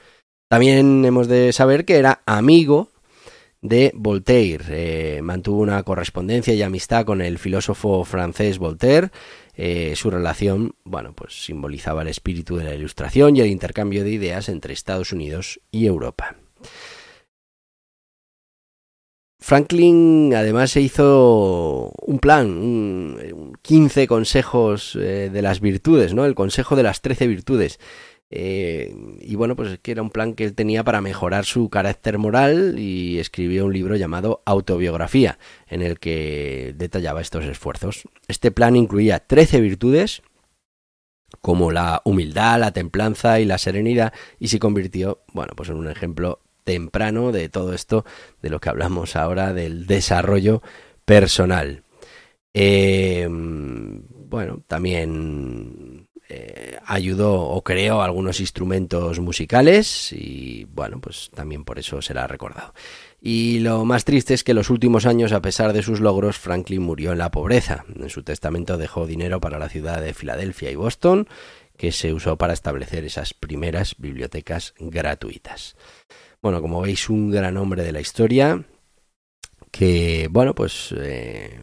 También 0.48 1.04
hemos 1.04 1.28
de 1.28 1.52
saber 1.52 1.84
que 1.84 1.96
era 1.96 2.22
amigo 2.24 2.90
de 3.60 3.92
Voltaire. 3.94 4.64
Eh, 4.70 5.22
mantuvo 5.22 5.60
una 5.60 5.82
correspondencia 5.82 6.54
y 6.54 6.62
amistad 6.62 7.04
con 7.04 7.20
el 7.20 7.38
filósofo 7.38 8.04
francés 8.04 8.58
Voltaire. 8.58 9.10
Eh, 9.56 9.94
su 9.96 10.10
relación, 10.10 10.74
bueno, 10.84 11.12
pues 11.12 11.44
simbolizaba 11.44 12.02
el 12.02 12.08
espíritu 12.08 12.56
de 12.56 12.64
la 12.64 12.74
ilustración 12.74 13.36
y 13.36 13.40
el 13.40 13.48
intercambio 13.48 14.04
de 14.04 14.10
ideas 14.10 14.48
entre 14.48 14.72
Estados 14.72 15.12
Unidos 15.12 15.60
y 15.70 15.86
Europa. 15.86 16.36
Franklin 19.40 20.34
además 20.34 20.72
se 20.72 20.80
hizo 20.80 21.92
un 22.02 22.18
plan, 22.18 22.48
un, 22.48 23.56
15 23.62 24.06
consejos 24.06 24.96
eh, 24.96 25.30
de 25.32 25.42
las 25.42 25.60
virtudes, 25.60 26.12
¿no? 26.12 26.24
El 26.24 26.34
consejo 26.34 26.74
de 26.74 26.82
las 26.82 27.02
13 27.02 27.26
virtudes. 27.28 27.78
Eh, 28.30 28.94
y 29.20 29.36
bueno, 29.36 29.56
pues 29.56 29.78
que 29.78 29.92
era 29.92 30.02
un 30.02 30.10
plan 30.10 30.34
que 30.34 30.44
él 30.44 30.54
tenía 30.54 30.84
para 30.84 31.00
mejorar 31.00 31.44
su 31.44 31.70
carácter 31.70 32.18
moral 32.18 32.78
y 32.78 33.18
escribió 33.18 33.64
un 33.64 33.72
libro 33.72 33.96
llamado 33.96 34.42
Autobiografía, 34.44 35.38
en 35.68 35.82
el 35.82 35.98
que 35.98 36.74
detallaba 36.76 37.20
estos 37.20 37.44
esfuerzos. 37.44 38.08
Este 38.26 38.50
plan 38.50 38.76
incluía 38.76 39.20
13 39.20 39.60
virtudes, 39.60 40.22
como 41.40 41.70
la 41.70 42.02
humildad, 42.04 42.60
la 42.60 42.72
templanza 42.72 43.40
y 43.40 43.44
la 43.44 43.58
serenidad, 43.58 44.12
y 44.38 44.48
se 44.48 44.58
convirtió, 44.58 45.22
bueno, 45.32 45.52
pues 45.56 45.70
en 45.70 45.76
un 45.76 45.88
ejemplo 45.88 46.40
temprano 46.68 47.32
de 47.32 47.48
todo 47.48 47.72
esto 47.72 48.04
de 48.42 48.50
lo 48.50 48.60
que 48.60 48.68
hablamos 48.68 49.16
ahora 49.16 49.54
del 49.54 49.86
desarrollo 49.86 50.60
personal. 51.06 51.82
Eh, 52.52 53.26
bueno, 53.30 54.62
también 54.66 56.06
eh, 56.28 56.76
ayudó 56.84 57.40
o 57.40 57.64
creó 57.64 58.02
algunos 58.02 58.40
instrumentos 58.40 59.18
musicales 59.18 60.12
y 60.12 60.66
bueno, 60.66 61.00
pues 61.00 61.30
también 61.34 61.64
por 61.64 61.78
eso 61.78 62.02
será 62.02 62.26
recordado. 62.26 62.74
Y 63.18 63.60
lo 63.60 63.86
más 63.86 64.04
triste 64.04 64.34
es 64.34 64.44
que 64.44 64.52
en 64.52 64.58
los 64.58 64.68
últimos 64.68 65.06
años, 65.06 65.32
a 65.32 65.40
pesar 65.40 65.72
de 65.72 65.82
sus 65.82 66.00
logros, 66.00 66.36
Franklin 66.36 66.82
murió 66.82 67.12
en 67.12 67.18
la 67.18 67.30
pobreza. 67.30 67.86
En 67.98 68.10
su 68.10 68.22
testamento 68.24 68.76
dejó 68.76 69.06
dinero 69.06 69.40
para 69.40 69.58
la 69.58 69.70
ciudad 69.70 70.02
de 70.02 70.12
Filadelfia 70.12 70.70
y 70.70 70.76
Boston, 70.76 71.28
que 71.78 71.92
se 71.92 72.12
usó 72.12 72.36
para 72.36 72.52
establecer 72.52 73.04
esas 73.04 73.32
primeras 73.32 73.94
bibliotecas 73.96 74.74
gratuitas. 74.78 75.76
Bueno, 76.42 76.60
como 76.60 76.82
veis, 76.82 77.08
un 77.08 77.30
gran 77.30 77.56
hombre 77.56 77.84
de 77.84 77.92
la 77.92 78.00
historia 78.00 78.64
que, 79.70 80.28
bueno, 80.30 80.54
pues 80.54 80.94
eh, 80.98 81.60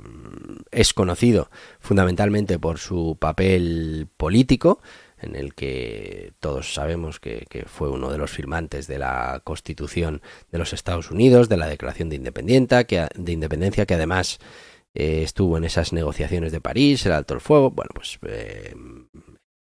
es 0.71 0.93
conocido 0.93 1.49
fundamentalmente 1.80 2.58
por 2.60 2.80
su 2.80 3.17
papel 3.19 4.08
político, 4.17 4.82
en 5.17 5.36
el 5.36 5.54
que 5.54 6.34
todos 6.39 6.73
sabemos 6.73 7.19
que, 7.19 7.45
fue 7.67 7.89
uno 7.89 8.10
de 8.10 8.17
los 8.17 8.32
firmantes 8.32 8.88
de 8.88 8.99
la 8.99 9.41
Constitución 9.43 10.21
de 10.51 10.58
los 10.58 10.71
Estados 10.73 11.12
Unidos, 11.12 11.49
de 11.49 11.58
la 11.58 11.67
Declaración 11.67 12.10
de 12.10 12.15
de 12.17 13.32
Independencia, 13.32 13.86
que 13.86 13.93
además 13.93 14.39
eh, 14.93 15.23
estuvo 15.23 15.58
en 15.58 15.65
esas 15.65 15.91
negociaciones 15.91 16.54
de 16.54 16.62
París, 16.62 17.06
el 17.06 17.12
alto 17.12 17.34
el 17.34 17.41
fuego. 17.41 17.71
Bueno, 17.71 17.91
pues 17.93 18.17
eh, 18.28 18.73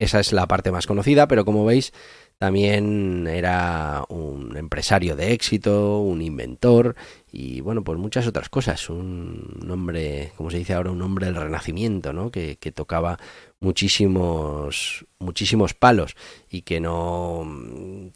esa 0.04 0.20
es 0.20 0.34
la 0.34 0.48
parte 0.48 0.72
más 0.72 0.88
conocida, 0.88 1.28
pero 1.28 1.46
como 1.46 1.66
veis, 1.66 1.94
también 2.38 3.26
era 3.28 4.04
un 4.10 4.58
empresario 4.58 5.16
de 5.16 5.32
éxito, 5.32 6.00
un 6.00 6.22
inventor 6.22 6.96
y 7.32 7.62
bueno, 7.62 7.84
pues 7.84 7.98
muchas 7.98 8.28
otras 8.28 8.50
cosas. 8.50 8.90
Un 8.90 9.66
hombre, 9.72 10.34
como 10.36 10.52
se 10.52 10.58
dice 10.58 10.74
ahora, 10.74 10.92
un 10.92 11.02
hombre 11.02 11.28
del 11.28 11.36
renacimiento, 11.36 12.12
¿no? 12.12 12.32
Que, 12.32 12.58
tocaba 12.76 13.18
muchísimos, 13.62 15.06
muchísimos 15.20 15.74
palos 15.74 16.16
y 16.50 16.64
que 16.64 16.82
no 16.82 17.48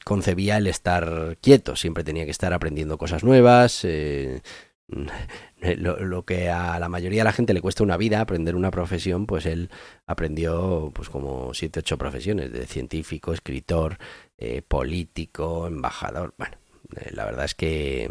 concebía 0.04 0.58
el 0.58 0.68
estar 0.68 1.38
quieto, 1.42 1.78
siempre 1.78 2.04
tenía 2.04 2.26
que 2.26 2.32
estar 2.32 2.52
aprendiendo 2.52 2.98
cosas 2.98 3.24
nuevas, 3.24 3.86
eh, 3.86 4.42
lo, 4.88 6.26
que 6.26 6.50
a 6.50 6.80
la 6.80 6.90
mayoría 6.90 7.22
de 7.22 7.26
la 7.26 7.34
gente 7.34 7.54
le 7.54 7.62
cuesta 7.62 7.84
una 7.84 7.98
vida 7.98 8.22
aprender 8.22 8.56
una 8.56 8.72
profesión, 8.72 9.26
pues 9.26 9.46
él 9.46 9.70
aprendió 10.06 10.92
pues 10.94 11.10
como 11.10 11.54
siete, 11.54 11.80
ocho 11.80 11.98
profesiones, 11.98 12.52
de 12.52 12.66
científico, 12.66 13.34
escritor, 13.34 13.98
eh, 14.38 14.62
político, 14.62 15.68
embajador, 15.68 16.34
bueno, 16.38 16.58
eh, 16.96 17.10
la 17.12 17.26
verdad 17.26 17.46
es 17.46 17.56
que 17.56 18.10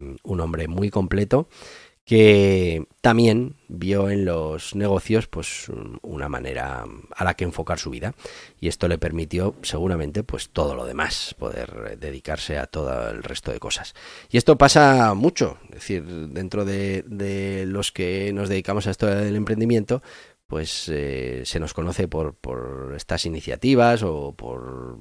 mm, 0.00 0.14
un 0.22 0.40
hombre 0.40 0.68
muy 0.68 0.90
completo 0.90 1.48
que 2.06 2.86
también 3.00 3.56
vio 3.66 4.08
en 4.10 4.24
los 4.24 4.76
negocios 4.76 5.26
pues 5.26 5.66
una 6.02 6.28
manera 6.28 6.84
a 7.16 7.24
la 7.24 7.34
que 7.34 7.42
enfocar 7.42 7.80
su 7.80 7.90
vida. 7.90 8.14
Y 8.60 8.68
esto 8.68 8.86
le 8.86 8.96
permitió 8.96 9.56
seguramente 9.62 10.22
pues 10.22 10.50
todo 10.50 10.76
lo 10.76 10.86
demás 10.86 11.34
poder 11.36 11.98
dedicarse 11.98 12.58
a 12.58 12.68
todo 12.68 13.10
el 13.10 13.24
resto 13.24 13.50
de 13.50 13.58
cosas. 13.58 13.94
Y 14.30 14.36
esto 14.36 14.56
pasa 14.56 15.14
mucho 15.14 15.58
es 15.64 15.74
decir 15.74 16.04
dentro 16.04 16.64
de, 16.64 17.64
los 17.66 17.90
que 17.90 18.32
nos 18.32 18.48
dedicamos 18.48 18.86
a 18.86 18.92
esto 18.92 19.06
del 19.06 19.34
emprendimiento 19.34 20.00
pues 20.46 20.88
eh, 20.88 21.42
se 21.44 21.58
nos 21.58 21.74
conoce 21.74 22.06
por, 22.06 22.34
por 22.34 22.94
estas 22.96 23.26
iniciativas 23.26 24.04
o 24.04 24.32
por 24.32 24.96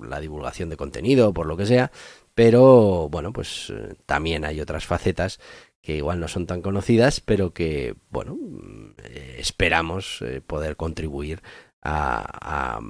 la 0.00 0.20
divulgación 0.20 0.70
de 0.70 0.78
contenido, 0.78 1.34
por 1.34 1.44
lo 1.44 1.54
que 1.58 1.66
sea, 1.66 1.90
pero 2.36 3.08
bueno, 3.08 3.32
pues 3.32 3.72
eh, 3.74 3.94
también 4.04 4.44
hay 4.44 4.60
otras 4.60 4.84
facetas 4.84 5.40
que 5.86 5.98
igual 5.98 6.18
no 6.18 6.26
son 6.26 6.46
tan 6.46 6.62
conocidas, 6.62 7.20
pero 7.20 7.52
que, 7.52 7.94
bueno, 8.10 8.36
eh, 9.04 9.36
esperamos 9.38 10.20
eh, 10.20 10.40
poder 10.40 10.74
contribuir 10.74 11.42
a, 11.80 12.80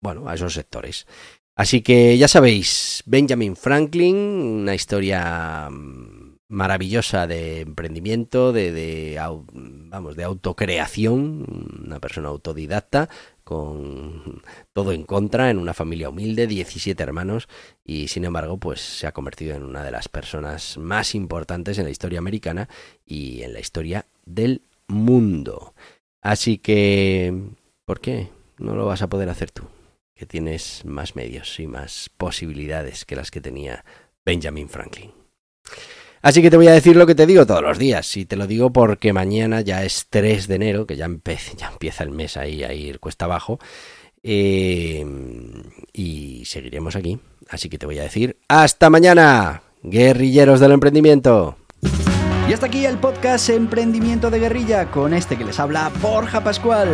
bueno, 0.00 0.26
a 0.26 0.34
esos 0.34 0.54
sectores. 0.54 1.06
Así 1.54 1.82
que 1.82 2.16
ya 2.16 2.26
sabéis, 2.26 3.02
Benjamin 3.04 3.54
Franklin, 3.54 4.16
una 4.16 4.74
historia 4.74 5.68
mm, 5.70 6.38
maravillosa 6.48 7.26
de 7.26 7.60
emprendimiento, 7.60 8.54
de, 8.54 8.72
de, 8.72 9.20
vamos, 9.52 10.16
de 10.16 10.24
autocreación, 10.24 11.44
una 11.84 12.00
persona 12.00 12.30
autodidacta 12.30 13.10
con 13.50 14.44
todo 14.72 14.92
en 14.92 15.02
contra, 15.02 15.50
en 15.50 15.58
una 15.58 15.74
familia 15.74 16.08
humilde, 16.08 16.46
17 16.46 17.02
hermanos, 17.02 17.48
y 17.82 18.06
sin 18.06 18.24
embargo, 18.24 18.58
pues 18.58 18.80
se 18.80 19.08
ha 19.08 19.12
convertido 19.12 19.56
en 19.56 19.64
una 19.64 19.82
de 19.82 19.90
las 19.90 20.08
personas 20.08 20.78
más 20.78 21.16
importantes 21.16 21.76
en 21.76 21.82
la 21.82 21.90
historia 21.90 22.20
americana 22.20 22.68
y 23.04 23.42
en 23.42 23.52
la 23.52 23.58
historia 23.58 24.06
del 24.24 24.62
mundo. 24.86 25.74
Así 26.22 26.58
que, 26.58 27.34
¿por 27.86 28.00
qué 28.00 28.28
no 28.56 28.76
lo 28.76 28.86
vas 28.86 29.02
a 29.02 29.08
poder 29.08 29.28
hacer 29.28 29.50
tú? 29.50 29.64
Que 30.14 30.26
tienes 30.26 30.84
más 30.84 31.16
medios 31.16 31.58
y 31.58 31.66
más 31.66 32.08
posibilidades 32.16 33.04
que 33.04 33.16
las 33.16 33.32
que 33.32 33.40
tenía 33.40 33.84
Benjamin 34.24 34.68
Franklin. 34.68 35.10
Así 36.22 36.42
que 36.42 36.50
te 36.50 36.56
voy 36.56 36.68
a 36.68 36.72
decir 36.72 36.96
lo 36.96 37.06
que 37.06 37.14
te 37.14 37.26
digo 37.26 37.46
todos 37.46 37.62
los 37.62 37.78
días. 37.78 38.16
Y 38.16 38.26
te 38.26 38.36
lo 38.36 38.46
digo 38.46 38.72
porque 38.72 39.12
mañana 39.12 39.62
ya 39.62 39.84
es 39.84 40.06
3 40.10 40.48
de 40.48 40.54
enero, 40.54 40.86
que 40.86 40.96
ya, 40.96 41.08
ya 41.56 41.68
empieza 41.68 42.04
el 42.04 42.10
mes 42.10 42.36
ahí 42.36 42.62
a 42.62 42.72
ir 42.74 43.00
cuesta 43.00 43.24
abajo. 43.24 43.58
Eh, 44.22 45.04
y 45.94 46.44
seguiremos 46.44 46.94
aquí. 46.94 47.18
Así 47.48 47.68
que 47.68 47.78
te 47.78 47.86
voy 47.86 47.98
a 47.98 48.02
decir 48.02 48.36
hasta 48.48 48.90
mañana, 48.90 49.62
guerrilleros 49.82 50.60
del 50.60 50.72
emprendimiento. 50.72 51.56
Y 52.48 52.52
hasta 52.52 52.66
aquí 52.66 52.84
el 52.84 52.98
podcast 52.98 53.48
Emprendimiento 53.48 54.30
de 54.30 54.40
Guerrilla 54.40 54.90
con 54.90 55.14
este 55.14 55.38
que 55.38 55.44
les 55.44 55.58
habla 55.58 55.90
Borja 56.02 56.44
Pascual. 56.44 56.88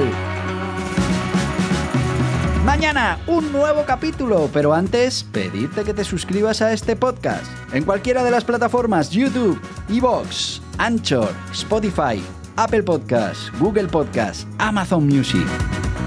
Mañana 2.64 3.18
un 3.26 3.52
nuevo 3.52 3.84
capítulo, 3.86 4.50
pero 4.52 4.74
antes 4.74 5.24
pedirte 5.24 5.82
que 5.82 5.94
te 5.94 6.04
suscribas 6.04 6.62
a 6.62 6.72
este 6.72 6.94
podcast 6.94 7.46
en 7.72 7.84
cualquiera 7.84 8.24
de 8.24 8.30
las 8.30 8.44
plataformas 8.44 9.10
YouTube, 9.10 9.60
Evox, 9.88 10.60
Anchor, 10.78 11.30
Spotify, 11.52 12.22
Apple 12.56 12.82
Podcasts, 12.82 13.52
Google 13.58 13.88
Podcasts, 13.88 14.46
Amazon 14.58 15.06
Music. 15.06 15.46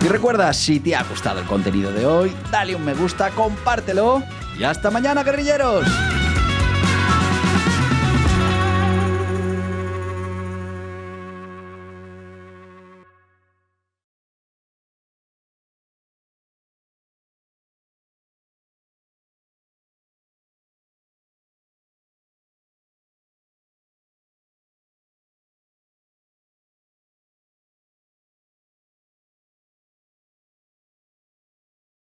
Y 0.03 0.07
recuerda, 0.07 0.53
si 0.53 0.79
te 0.79 0.95
ha 0.95 1.03
gustado 1.03 1.39
el 1.39 1.45
contenido 1.45 1.91
de 1.91 2.05
hoy, 2.05 2.35
dale 2.51 2.75
un 2.75 2.85
me 2.85 2.93
gusta, 2.93 3.29
compártelo 3.31 4.23
y 4.57 4.63
hasta 4.63 4.89
mañana, 4.89 5.23
guerrilleros. 5.23 5.85